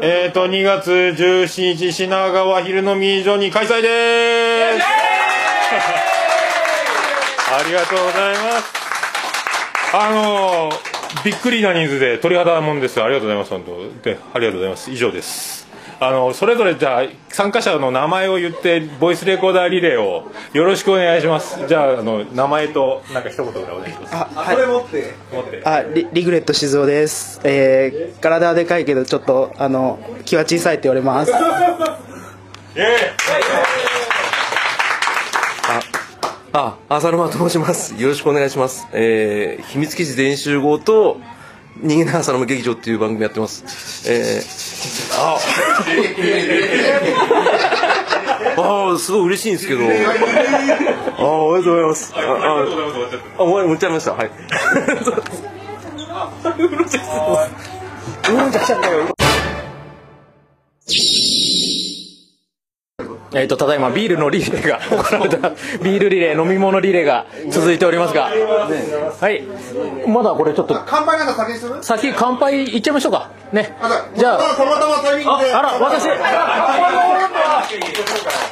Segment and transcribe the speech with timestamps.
[0.00, 4.86] えっ、と、2月17日、品川昼飲み所に開催です
[7.48, 8.72] ありがとうございます。
[9.94, 13.02] あのー、びっくりな人数で鳥肌もんです。
[13.02, 14.02] ありがとうございます、本当。
[14.02, 14.90] で、ありがとうございます。
[14.90, 15.65] 以上です。
[15.98, 21.66] あの、それぞれじゃあ、参加者の名前を言って、ボイスレコーダーリレーをよろしくお願いします。
[21.66, 24.14] じゃあ、あの、名前と、なんか一言ぐらいお願いします。
[24.14, 24.56] あ、はい。
[24.56, 25.14] 持って。
[25.32, 25.62] 持って。
[25.64, 31.32] あリリグレット静雄です、えー、体はでかいけどちょっとあの気は小さいって言われます
[36.52, 37.94] あ、浅沼と申します。
[38.00, 38.88] よろしくお願いします。
[38.92, 41.20] えー、秘密基地全員集合と、
[41.82, 43.64] 逃げない浅沼劇場っていう番組やってます。
[44.10, 44.42] えー、
[45.20, 45.36] あ、
[48.56, 49.80] あーすごい嬉しいんですけど。
[49.80, 52.12] あー、ありがとうございます。
[52.14, 52.22] あ、あ、
[52.62, 52.64] あ、
[53.38, 54.14] 終わり、持っちゃいました。
[54.14, 54.30] はい。
[63.38, 65.50] えー、とただいまビールのリレーが行われた
[65.82, 69.44] ビールリレー飲み物リレーが続いておりますが、はい。
[70.08, 70.74] まだこれちょっと。
[70.86, 71.82] 乾杯なんか先にする？
[71.82, 73.74] 先乾杯いっちゃいましょうかね。
[74.16, 74.38] じゃあ。
[74.56, 75.52] たまたまタイミングで。
[75.52, 76.08] あら私。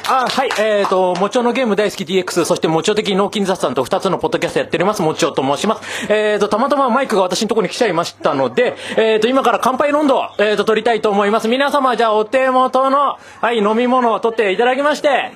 [0.07, 6.11] あはいえっ、ともちおのゲーム大好き DX そしてもちお的脳筋雑談と2つのポッドキャストやっておりますもちおと申します。
[6.11, 11.47] えっ、とたまたまマイクが私のところに来ちゃいましたのでえっ、と今から乾杯の温度を、えー、と取りたいと思います。
[11.47, 15.31] 皆様じゃあお手元のはい飲み物を取っていただきまして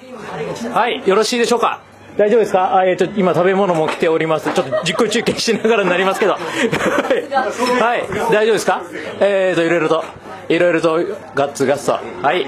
[0.73, 1.88] はいよろしいでしょうか
[2.19, 2.75] 大丈夫ですか？
[2.75, 4.53] あ、えー、と今食べ物も来ております。
[4.53, 6.33] ちょっと実況中継しながらになりますけど。
[6.35, 8.81] はい、大丈夫ですか？
[9.21, 10.03] えっ、といろいろと。
[10.49, 10.99] いろいろと
[11.35, 11.99] ガッツガッツと。
[12.21, 12.45] はい。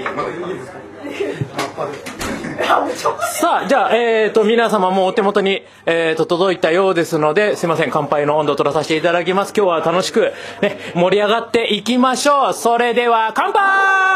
[3.40, 7.90] さあじゃあ、えー、と皆様もお手元に、えー、と届いたようですのですいません。
[7.90, 9.54] 乾杯の温度を取らさせていただきます。
[9.56, 12.52] 今日は楽しく、ね、盛り上がっていきましょう。
[12.54, 14.11] それでは乾杯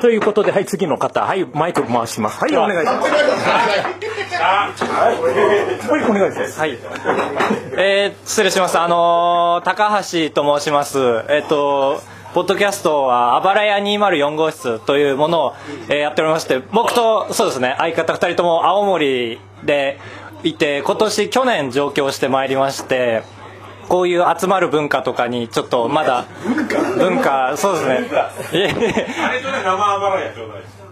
[0.00, 2.40] ということで、はい、次の方、はい、マイク回します。
[2.40, 3.10] はい、お願いします。
[4.84, 6.60] はい、お願いします。
[6.60, 6.78] はい。
[7.76, 8.78] えー、失礼します。
[8.78, 10.98] あのー高橋と申します。
[11.28, 12.00] えっ、と、
[12.34, 15.54] ポッドキャストは、あばらや204号室というものを、
[15.88, 19.98] えーやっておりまして、僕と、そうですね、相方2人とも青森で
[20.44, 23.22] いて、今年、去年上京してまいりまして、
[23.88, 26.26] こういう集まる文化とかにちょっとまだ
[26.98, 27.56] 文化？
[27.56, 28.08] そうですね。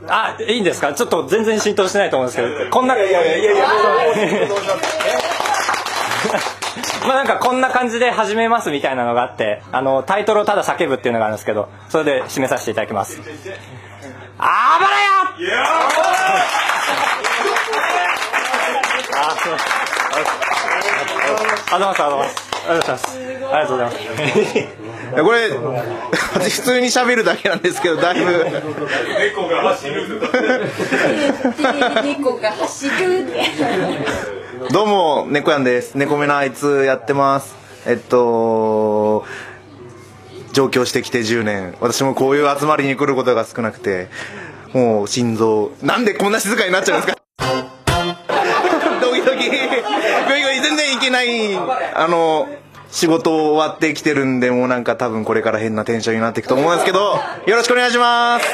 [0.09, 0.45] あい。
[0.45, 0.93] あいいんですか？
[0.95, 3.53] ちょっと全然浸透してないと思うんですけどこんないやいやいや。
[3.53, 3.67] いや
[7.07, 13.21] まあなんかこんな感じで始めますみたいなのがあってあのタイトルをただ叫ぶっていうのがあるんですけどそれで締めさせていただきます。
[14.39, 14.93] あばら
[15.49, 15.65] や！
[19.19, 19.57] あそう。
[21.73, 23.19] ありがとうございますありがとうございます。
[23.19, 23.91] ありがとうござい。
[23.91, 23.99] ます
[25.09, 25.51] いやこれ
[26.35, 28.33] 私普通に喋るだけなんですけどだいぶ。
[29.21, 30.21] 猫が走る。
[32.03, 33.27] 猫が走る。
[34.73, 35.95] どうも猫やんです。
[35.97, 37.55] 猫目のあいつやってます。
[37.87, 39.25] えっと
[40.53, 41.77] 上京してきて10年。
[41.81, 44.09] 私もこういう集まりに来ることが少なくて
[44.73, 47.23] もう心臓なんでこんな静かになっちゃうんですか？
[49.01, 49.51] ドキドキ
[51.17, 52.49] ないあの
[52.91, 56.99] 仕事終わってきてるんでもうなんか多分これから変なテンションになっていくと思うんですけど
[57.47, 58.47] よろしくお願いします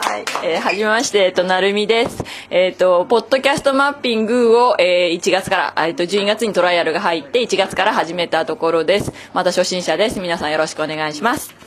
[0.00, 2.24] はい、えー、はじめまして、えっと、なるみです。
[2.48, 9.12] えっ、と、ポッドキャストマッピングを、えー、1月から、えっ、と、12月にトライアルが入って、1月から始めたところです。
[9.34, 10.20] また初心者です。
[10.20, 11.65] 皆さんよろしくお願いします。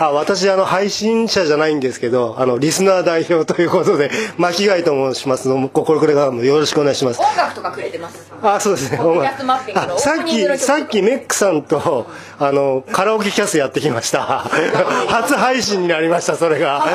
[0.00, 7.20] あ私あの配信者じゃないんですけどあのリスナー代表ということで 巻貝と申しますのここれからもよろしくお願いします。
[7.20, 8.32] 音楽とかくれてます。
[8.42, 8.96] あそうですね。
[8.96, 12.06] ポッドキャストマッピングのあさっきさっきメックさんと
[12.38, 14.46] あのカラオケキャスやってきました。
[15.08, 16.86] 初配信になりましたそれが。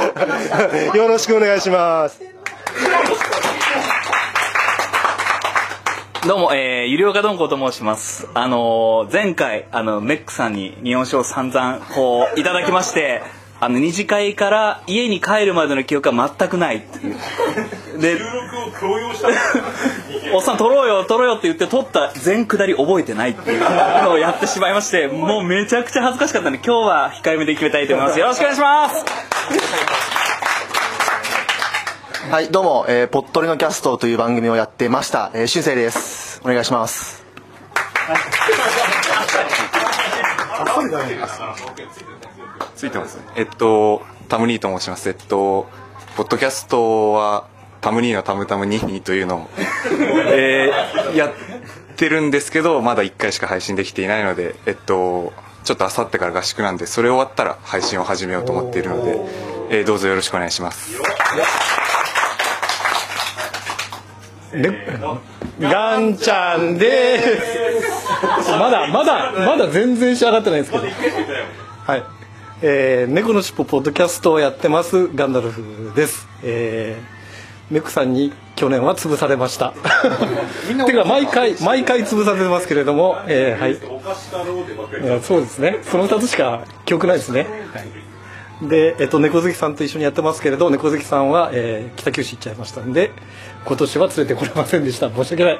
[0.95, 2.34] よろしくお願いします
[6.27, 8.27] どうも、えー、ゆりおかどんこと申します。
[8.33, 13.21] あのー前回、あの、メックさんに日本酒を散々、こう、いただきまして、
[13.59, 18.01] あの、二次会から家に帰るまでの記憶は全くないっていう。
[18.01, 19.27] で、録を強要した
[20.33, 23.59] おっさん撮ろうよ撮ろうよって言って撮った全下り覚えてないっていう
[24.03, 29.05] のをやってしまいましてもうめちゃくちゃ恥ずかしかったんで今日は控えめで決めたいと思いますよろしくお願いします
[32.35, 36.41] はい、どうも、えー、ぽっとりのキャストという番組をやってました、えー、しゅんせいです。
[36.43, 37.23] お願いします。
[42.75, 45.69] ついてますえっとタムニーと申しますえっと
[46.17, 47.47] ポッドキャストは
[47.79, 49.49] タムニーのタムタムニーニーというのを
[50.35, 51.31] えー、やっ
[51.95, 55.31] てるんですけどまだ1回しか配信できていないのでえっと
[55.63, 59.21] ちょっとあさってから合宿なんでそれ終わったら配信を始めようと思っているので、
[59.69, 60.99] えーどうぞよろしくお願いします
[65.59, 68.49] ガンちゃんです。
[68.51, 70.83] まだまだまだ全然仕上がってないですけど。
[70.83, 72.03] はい。
[72.61, 76.27] えー、猫のしっぽポッドキャストをやってますガンダルフです。
[76.43, 79.73] えー、メクさんに去年は潰されました。
[80.85, 83.75] てか毎回毎回潰されてますけれども、えー、はい。
[85.21, 85.79] そうですね。
[85.83, 87.87] その2つしか記憶ないですね、はい、
[88.61, 93.11] で、えっと、猫好きさんと一緒にやってますけれど猫好きさんは、えー北九州行っちゃいましたんで
[93.65, 95.09] 今年は連れてこれませんでした。
[95.09, 95.59] 申し訳ない。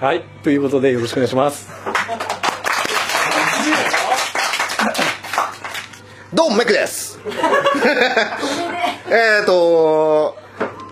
[0.00, 0.24] はい。
[0.42, 1.68] ということでよろしくお願いします。
[6.32, 7.20] どうもメクです。
[9.10, 10.41] えっと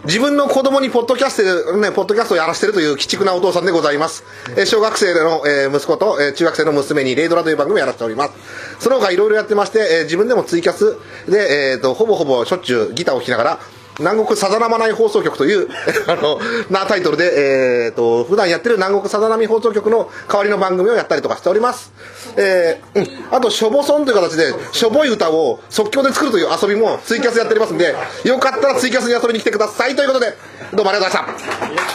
[0.05, 4.25] 自分の子供にポッドキャスト、ね、ポッドキャストをやらせてるという鬼畜なお父さんでございます。
[4.57, 8.33] え小学生の、え息子と、え中学生の娘にレイドラという番組をやらせております。
[8.79, 10.97] その他いろいろやってまして、え自分でもツイキャス
[11.29, 13.61] で、えーと、ほぼほぼしょっちゅうギターを弾きながら、
[13.99, 15.69] 南国さざ波ない放送局という、
[16.09, 21.93] あの、なタイトルで、えーと、普段やってる南国さざ波放送局の代わりの番組をやったりとかしております。
[22.37, 27.95] えーうん、あと、しょぼソンという形で、しょぼい歌を即興で作るという遊びもツイキャスでやっておりますんで、
[28.25, 30.35] よかったらツイキャスに遊びに来てくださいということで、
[30.73, 31.91] どうもありがとうございまし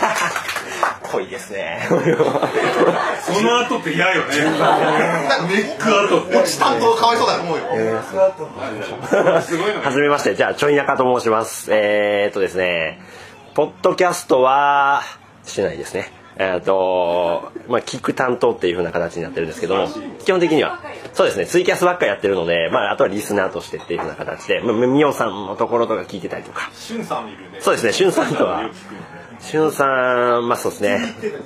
[0.00, 0.50] た。
[1.10, 1.94] 濃いですねそ
[3.42, 7.64] の後って嫌よねネック後落ち担当かわいそうだと思うよ。
[9.82, 11.72] はじめまして、じゃあ、ちょいやかと申します。
[11.72, 13.00] えー、っとですね、
[13.54, 15.02] ポッドキャストは、
[15.44, 16.19] してないですね。
[16.36, 19.88] えーっと、まあ、聞く担当っていう風な形になってるんですけども、
[20.24, 20.80] 基本的には、
[21.12, 28.70] そうですね、ツイキャスばっかやってるので、まあ、あとはリスナーとしてっていう風な形で、まあ、みおさんのところとか聞いてたりとか、しゅんさんいるねそうですね、しゅんさんとは、
[29.40, 31.00] しゅんさん、まあそうですね、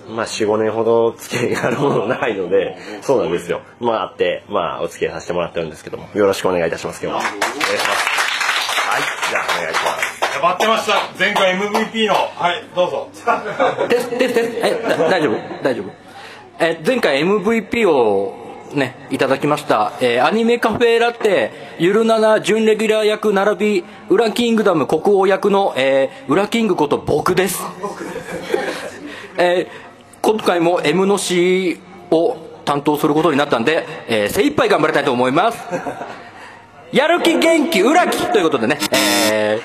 [0.08, 3.62] まあ4、5年ほど付き合いがあるものないので、そうなんですよ。
[3.80, 7.20] まああって、まあお付き合いさせてもらってるんですけども、よろしくお願いいたします、今日は。
[7.20, 8.25] お願いします。
[8.90, 10.13] はい、じゃあお願いします。
[10.44, 12.14] 待ってました前回 MVP の。
[12.14, 13.08] はいどうぞ。
[13.88, 15.62] ですですですえだ大丈夫？
[15.62, 15.91] 大丈夫？
[16.58, 18.37] え前回 MVP を
[18.75, 27.62] ねいただきました、えーアニメカフェラテゆるなな準レギュラー役並びウラキングダム国王役の、えー、ウラキングこと僕です。
[29.38, 29.85] えー
[30.20, 31.79] 今回も M の C
[32.11, 35.58] を担当することになったんで、えー精一杯頑張りたいと思います
[36.94, 38.79] やる気元気裏気ということでね、
[39.32, 39.61] えー、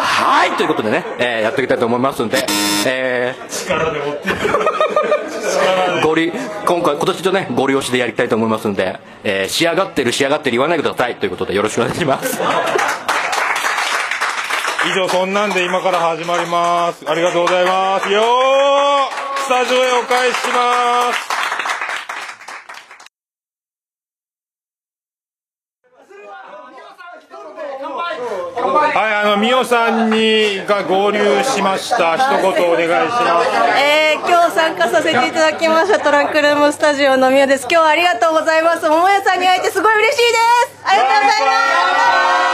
[0.00, 2.46] はいということでね、えーやっていきたいと思いますんで、
[2.86, 4.34] えー、力で持ってる
[6.02, 6.32] ゴリ
[6.66, 12.40] 今回今年とねゴリ押しでやりたいと思いますんで、えー仕上がってる仕上がってる言わないでくださいということでよろしくお願いします。
[14.90, 17.04] 以上そんなんで今から始まります。
[17.06, 18.10] ありがとうございます。
[18.10, 18.24] よー
[19.44, 21.29] スタジオへお返しします
[28.20, 32.16] はいあのみおさんにが合流しました。
[32.16, 33.48] 一言お願いします。
[33.78, 37.62] えー、今日参加させていただきましたトランクルームスタジオのみおです。
[37.62, 38.88] 今日はありがとうございます。
[38.88, 40.38] 桃屋さんに会えてすごい嬉しいで
[40.74, 40.84] す。
[40.84, 41.40] ありがとうござい
[42.44, 42.49] シ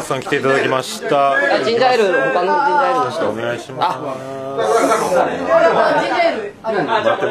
[0.00, 1.36] ュンシスカスさん来ていただきました。
[1.64, 3.28] ジンジャーエール他のジンジャーエールの人。
[3.30, 3.98] お願いします。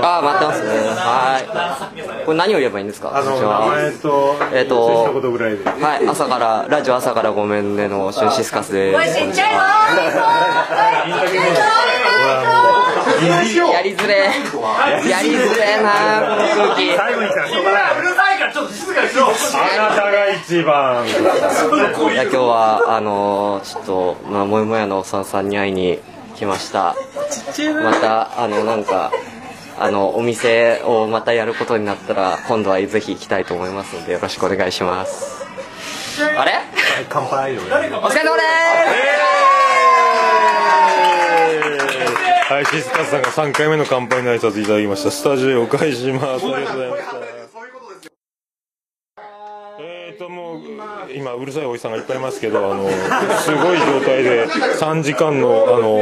[0.02, 0.70] ああ待ってますね。
[0.96, 1.40] は
[2.24, 2.26] い。
[2.26, 3.10] これ何を言えばいいんですか？
[4.02, 5.64] とえっ、と一言ぐらいで。
[5.66, 9.16] はい朝からラジオ朝からごめんねのシュンシスカスです。
[9.16, 9.64] ちっちゃいわ
[13.74, 14.16] やりづれ。
[15.10, 15.92] やりづれな
[16.56, 16.96] この空気。
[16.96, 19.28] 最後にしたらしょうがないからちょっと静かにしろ。
[19.28, 19.30] あ
[19.90, 21.06] なたが一番。
[21.08, 21.12] い
[22.16, 26.00] や今日はあのーちょっと、まあ、もやもやのおっさんさんに会いに
[26.36, 26.96] 来ました。
[27.84, 29.12] またあのなんか
[29.78, 35.46] あのお店をまたやることになったら今度はぜひ行きたいと思いますのでよろしくお願いします。
[36.38, 36.54] あれ？
[37.10, 37.58] 乾杯。
[37.58, 38.16] お疲れ様です。
[42.52, 44.66] はい、シスカスさんが3回目の乾杯の挨拶い。
[44.66, 45.12] ただきました。
[45.12, 46.46] スタジオへお返しします。
[46.46, 46.90] ありがとうござい。
[46.90, 47.49] ました。
[50.20, 50.60] と、もう、
[51.16, 52.90] 今、うるさいおじさんがいっぱいいますけど、あの、
[53.40, 55.98] すごい状態で、3時間の、あの、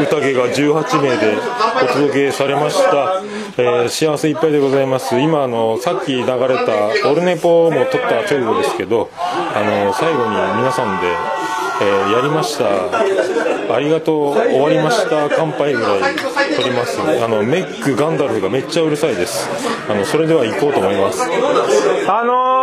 [0.00, 1.36] 宴が18名で
[1.82, 3.22] お届けされました。
[3.56, 5.20] えー幸せいっぱいでございます。
[5.20, 11.06] 今、あの、さっき流れた、オルネポも撮った直後ですけど、あの、最後に皆さんで、
[11.82, 12.64] えーやりました。
[13.74, 16.16] ありがとう、終わりました、乾杯ぐらい
[16.56, 16.98] 撮ります。
[17.00, 19.48] あの、メック、ガンダルフがめっちゃうるさいです。
[19.88, 21.22] あの、それでは行こうと思います。
[21.22, 22.53] あのー、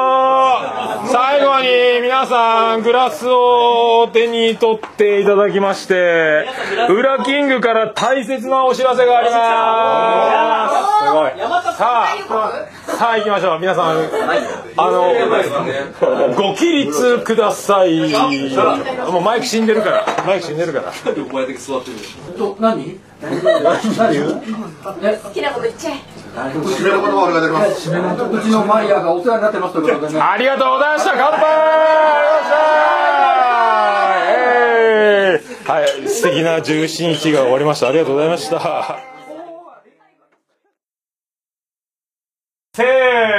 [2.01, 6.47] 皆さんグラスを手に取っていただきまして
[6.89, 11.05] ウラキングから大切なお知らせがあります。
[11.05, 11.31] すごい。
[11.77, 12.15] さあ
[13.01, 13.59] さあ行きましょう。
[13.59, 13.97] 皆さん
[14.77, 15.11] あの
[16.35, 17.97] ご起立ください。
[19.11, 20.05] もうマイク死んでるから。
[20.23, 20.93] マイク死んでるから。
[22.59, 22.99] 何？
[23.21, 23.29] 好
[25.31, 25.95] きなこと言っちゃえ
[26.35, 31.41] 締めの言葉お願いできますうちのマリアがお世話になってますということでねありがとうございました乾杯
[35.67, 39.10] はい素敵な17日が終わりましたありがとうございました
[42.73, 43.30] 三。